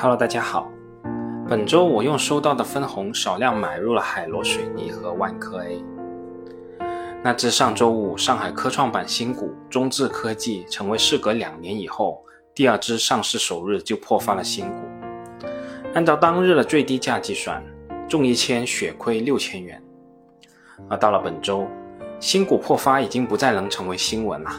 [0.00, 0.70] Hello，大家好。
[1.48, 5.84] 本周我用收到的分红少量买入了海螺水泥和万科 A。
[7.20, 12.24] 那自上周五上海科创板新股中智科技成为事隔两年以后
[12.54, 14.76] 第二只上市首日就破发了新股。
[15.94, 17.60] 按照当日的最低价计算，
[18.08, 19.82] 中一千血亏六千元。
[20.88, 21.66] 而到了本周，
[22.20, 24.50] 新股破发已经不再能成为新闻了。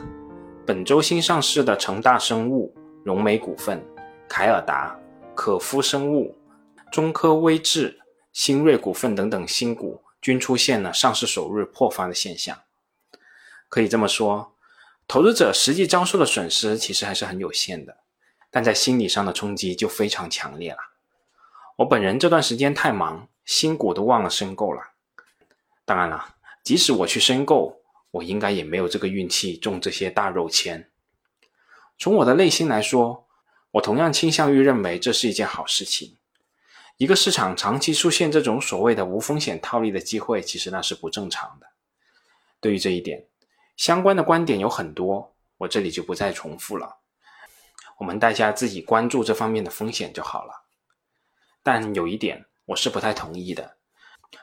[0.66, 3.82] 本周新上市的成大生物、融美股份、
[4.28, 4.94] 凯尔达。
[5.40, 6.38] 可夫生物、
[6.92, 8.02] 中科微智、
[8.34, 12.64] 新锐股份等等新股均出现了上市首日破发的现象。
[13.70, 14.54] 可以这么说，
[15.08, 18.00] 投资者实际遭受的损失其实还是很有限的，
[18.52, 20.80] 但在心理上的冲击就非常强烈了。
[21.78, 24.82] 我本人这段时间太忙，新股都忘了申购了。
[25.86, 27.80] 当然了，即使我去申购，
[28.12, 30.92] 我应该也没有这个运气中这些大肉签。
[31.98, 33.26] 从我的内心来说。
[33.72, 36.18] 我同样倾向于认为这是一件好事情。
[36.98, 41.68] 一个市场长期出现这种所谓的无风险套利的机会，其实那是不正常的。
[42.60, 43.26] 对于这一点，
[43.78, 46.98] 相关的观点有很多，我这里就不再重复了。
[48.00, 50.66] 我们大家自己关注这方面的风险就好了。
[51.64, 53.78] 但有一点我是不太同意的，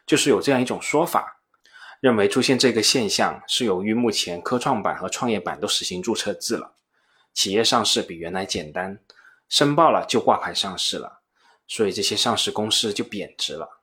[0.07, 1.41] 就是有这样一种说法，
[2.01, 6.75] 认为出现这个现象是由于目前科创板和创业板都实行注册制了，
[7.35, 8.99] 企业上市比原来简单。
[9.49, 11.21] 申报了就挂牌上市了，
[11.67, 13.81] 所以这些上市公司就贬值了。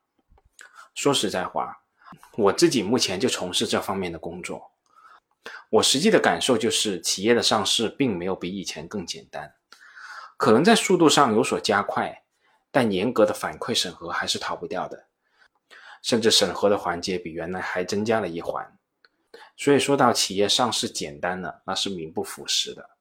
[0.93, 1.83] 说实在话，
[2.37, 4.71] 我自己目前就从事这方面的工作，
[5.69, 9.55] 我实际的感受就是，企业的上市并没有比以前更简单，
[10.37, 12.23] 可能在速度上有所加快，
[12.69, 15.07] 但严格的反馈审核还是逃不掉的，
[16.03, 18.77] 甚至审核的环节比原来还增加了一环。
[19.57, 22.91] 所以说到企业上市简单了，那是名不符实的。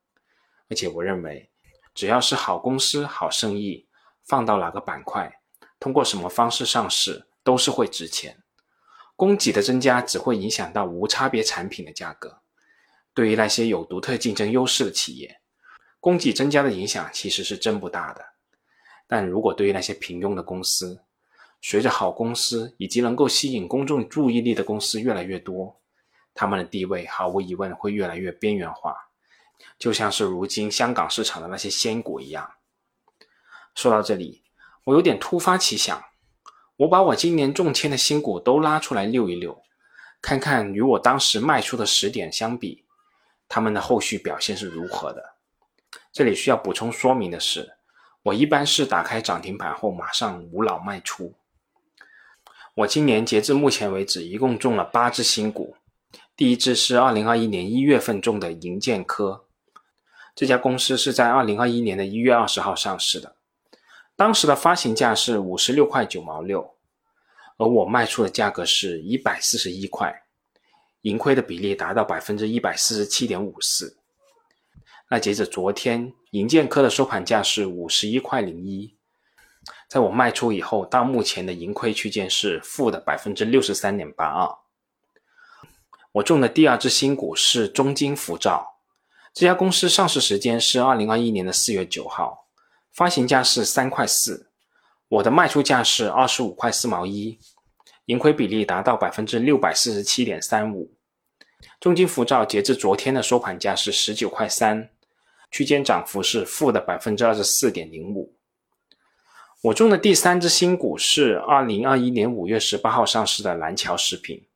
[0.70, 1.51] 而且我认为。
[1.94, 3.86] 只要是好公司、好生意，
[4.24, 5.40] 放到哪个板块，
[5.78, 8.42] 通过什么方式上市，都是会值钱。
[9.14, 12.40] 供给的增加只会影响到无差别产品的价格。
[13.14, 15.40] 对于那些有独特竞争优势的企业，
[16.00, 18.24] 供给增加的影响其实是真不大的。
[19.06, 21.02] 但如果对于那些平庸的公司，
[21.60, 25.78] 随着好公司以及能够吸引公众注意力的公司越来越多，
[26.34, 28.96] 他们的地位毫无疑问会越来越边缘化。
[29.78, 32.52] 就像是如今香港市场的那些仙股一样。
[33.74, 34.42] 说到这里，
[34.84, 36.02] 我有点突发奇想，
[36.76, 39.62] 我把我今年中签的新股都拉出来溜一溜，
[40.20, 42.84] 看看与我当时卖出的时点相比，
[43.48, 45.34] 他们的后续表现是如何的。
[46.12, 47.72] 这里需要补充说明的是，
[48.24, 51.34] 我一般是打开涨停板后马上无脑卖出。
[52.74, 55.76] 我今年截至目前为止，一共中了八只新股，
[56.36, 59.44] 第一只是二零二一年一月份中的银建科。
[60.34, 63.36] 这家公司是在二零二一年的一月二十号上市的，
[64.16, 66.74] 当时的发行价是五十六块九毛六，
[67.58, 70.22] 而我卖出的价格是一百四十一块，
[71.02, 73.98] 盈亏的比例达到百分之一百四十七点五四。
[75.10, 78.96] 那截止昨天，银建科的收盘价是五十一块零一，
[79.86, 84.56] 在我卖出以后，到目前的盈亏区间是负的百分之六十三点八二。
[86.12, 88.71] 我中的第二只新股是中金福兆。
[89.34, 92.46] 这家公司上市时间是二零二一年的四月九号，
[92.92, 94.50] 发行价是三块四，
[95.08, 97.38] 我的卖出价是二十五块四毛一，
[98.04, 100.92] 盈亏比例达到百分之六百四十七点三五。
[101.80, 104.90] 中金福照截至昨天的收盘价是十九块三，
[105.50, 108.36] 区间涨幅是负的百分之二十四点零五。
[109.62, 114.46] 我中的第三只新股是二零二一年五月十八号上市的蓝桥食品，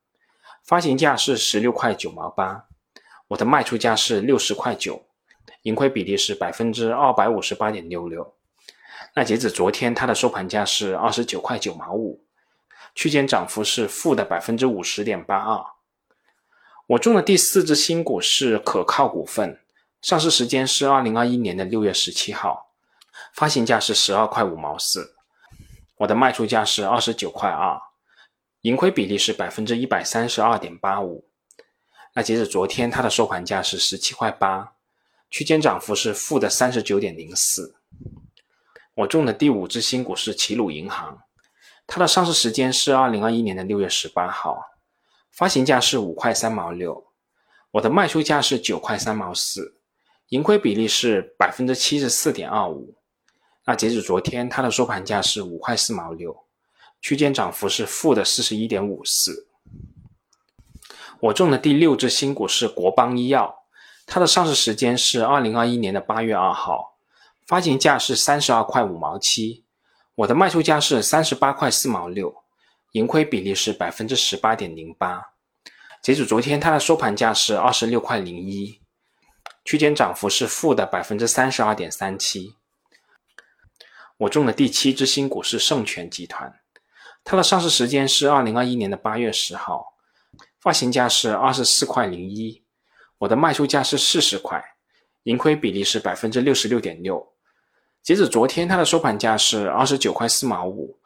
[0.63, 2.65] 发行价是十六块九毛八。
[3.29, 5.05] 我的卖出价是六十块九，
[5.63, 8.35] 盈亏比例是百分之二百五十八点六六。
[9.15, 12.23] 那截止昨天，它的收盘价是二十九块九毛五，
[12.95, 15.65] 区间涨幅是负的百分之五十点八二。
[16.87, 19.59] 我中的第四只新股是可靠股份，
[20.01, 22.71] 上市时间是二零二一年的六月十七号，
[23.33, 25.15] 发行价是十二块五毛四，
[25.97, 27.77] 我的卖出价是二十九块二，
[28.61, 31.27] 盈亏比例是百分之一百三十二点八五。
[32.17, 34.73] 那截止昨天，它的收盘价是十七块八，
[35.29, 37.75] 区间涨幅是负的三十九点零四。
[38.95, 41.21] 我中的第五只新股是齐鲁银行，
[41.85, 44.59] 它的上市时间是二零二一年的六月十八号，
[45.29, 47.05] 发行价是五块三毛六，
[47.69, 49.75] 我的卖出价是九块三毛四，
[50.29, 52.95] 盈亏比例是百分之七十四点二五。
[53.65, 56.35] 那截止昨天，它的收盘价是五块四毛六，
[56.99, 59.45] 区间涨幅是负的四十一点五四。
[61.19, 63.63] 我中的第六只新股是国邦医药，
[64.05, 66.97] 它的上市时间是二零二一年的八月二号，
[67.47, 69.65] 发行价是三十二块五毛七，
[70.13, 72.43] 我的卖出价是三十八块四毛六，
[72.91, 75.33] 盈亏比例是百分之十八点零八。
[76.03, 78.79] 截止昨天，它的收盘价是二十六块零一，
[79.65, 82.55] 区间涨幅是负的百分之三十二点三七。
[84.17, 86.59] 我中的第七只新股是盛泉集团，
[87.23, 89.96] 它的上市时间是二零二一年的八月十号，
[90.67, 92.61] 发行价是二十四块零一。
[93.19, 94.61] 我的卖出价是四十块，
[95.23, 97.25] 盈亏比例是百分之六十六点六。
[98.03, 100.97] 截止昨天，它的收盘价是二十九块四毛五，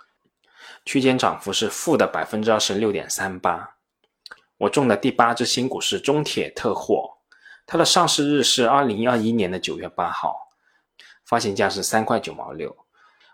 [0.84, 3.76] 区间涨幅是负的百分之二十六点三八。
[4.58, 7.20] 我中的第八只新股是中铁特货，
[7.68, 10.36] 它的上市日是二零二一年的九月八号，
[11.24, 12.76] 发行价是三块九毛六，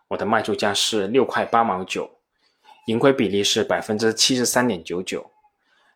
[0.10, 2.20] 我的卖出价是六块八毛九，
[2.88, 5.32] 盈亏比例是百分之七十三点九九。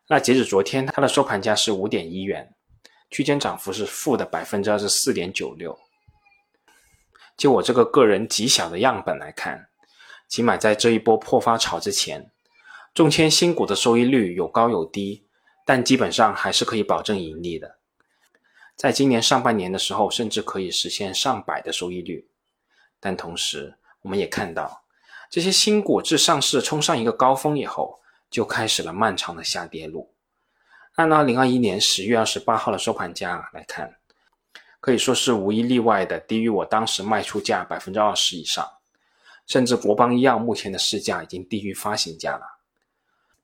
[0.08, 2.54] 那截止昨天，它的收盘价是五点一元。
[3.10, 5.78] 区间涨幅是负的百分之二十四点九六。
[7.38, 9.68] 就我这个个人极小的样本来看，
[10.28, 12.32] 起码在这一波破发潮之前，
[12.94, 15.26] 中签新股的收益率有高有低，
[15.66, 17.78] 但基本上还是可以保证盈利的。
[18.76, 22.28] 在今年上半年的时候，甚至可以实现上百的收益率。
[23.00, 24.84] 但同时，我们也看到，
[25.30, 28.01] 这些新股自上市冲上一个高峰以后，
[28.32, 30.16] 就开始了漫长的下跌路。
[30.96, 33.98] 按二零二一年十月二十八号的收盘价来看，
[34.80, 38.68] 可以说是无一例外的低于我当时卖出价百分之二十以上，
[39.46, 42.60] 甚至国邦医药目前的市价已经低于发行价了。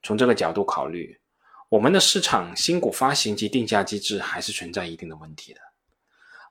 [0.02, 1.20] 从这个角度考虑，
[1.70, 5.60] 我们的市场新股发行及定价机制还是存在一定的问题的。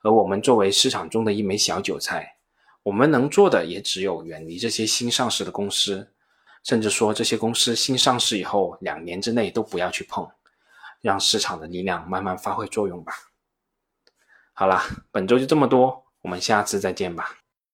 [0.03, 2.37] 而我们作为市场中的一枚小韭菜，
[2.83, 6.15] 我们能做的也只有远离这些新上市的公司，
[6.67, 10.29] 甚至说这些公司新上市以后两年之内都不要去碰。
[11.03, 13.13] 让市场的力量慢慢发挥作用吧。
[14.55, 14.83] 好啦，
[15.13, 17.31] 本周就这么多，我们下次再见吧。